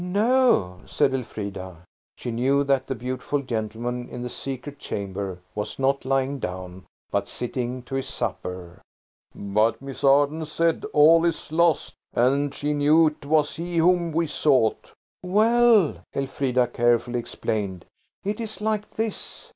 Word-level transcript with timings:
"No," 0.03 0.79
said 0.87 1.13
Elfrida. 1.13 1.83
She 2.17 2.31
knew 2.31 2.63
that 2.63 2.87
the 2.87 2.95
beautiful 2.95 3.43
gentleman 3.43 4.09
in 4.09 4.23
the 4.23 4.29
secret 4.29 4.79
chamber 4.79 5.41
was 5.53 5.77
not 5.77 6.05
lying 6.05 6.39
down, 6.39 6.85
but 7.11 7.27
sitting 7.27 7.83
to 7.83 7.93
his 7.93 8.07
supper. 8.07 8.81
"But 9.35 9.79
Miss 9.79 10.03
Arden 10.03 10.43
said 10.45 10.85
'All 10.91 11.23
is 11.23 11.51
lost,' 11.51 11.93
and 12.15 12.51
she 12.51 12.73
knew 12.73 13.11
'twas 13.11 13.57
he 13.57 13.77
whom 13.77 14.11
we 14.11 14.25
sought." 14.25 14.91
"Well," 15.21 16.01
Elfrida 16.15 16.65
carefully 16.65 17.19
explained, 17.19 17.85
"it's 18.25 18.59
like 18.59 18.95
this. 18.95 19.49